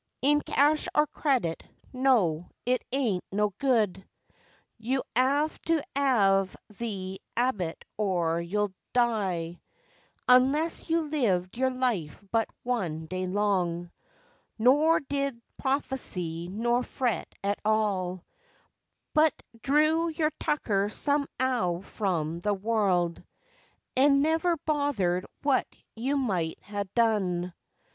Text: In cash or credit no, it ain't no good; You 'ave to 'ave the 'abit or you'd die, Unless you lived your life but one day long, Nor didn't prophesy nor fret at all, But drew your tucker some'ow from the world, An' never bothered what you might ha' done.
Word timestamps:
In 0.23 0.41
cash 0.41 0.87
or 0.95 1.05
credit 1.05 1.63
no, 1.93 2.49
it 2.65 2.83
ain't 2.91 3.23
no 3.31 3.53
good; 3.59 4.03
You 4.79 5.03
'ave 5.15 5.59
to 5.67 5.83
'ave 5.95 6.55
the 6.75 7.21
'abit 7.37 7.85
or 7.97 8.41
you'd 8.41 8.73
die, 8.93 9.61
Unless 10.27 10.89
you 10.89 11.01
lived 11.01 11.55
your 11.55 11.69
life 11.69 12.25
but 12.31 12.49
one 12.63 13.05
day 13.05 13.27
long, 13.27 13.91
Nor 14.57 15.01
didn't 15.01 15.43
prophesy 15.57 16.47
nor 16.47 16.81
fret 16.81 17.31
at 17.43 17.59
all, 17.63 18.25
But 19.13 19.35
drew 19.61 20.07
your 20.09 20.31
tucker 20.39 20.89
some'ow 20.89 21.81
from 21.83 22.39
the 22.39 22.55
world, 22.55 23.21
An' 23.95 24.23
never 24.23 24.57
bothered 24.65 25.27
what 25.43 25.67
you 25.95 26.17
might 26.17 26.57
ha' 26.63 26.85
done. 26.95 27.53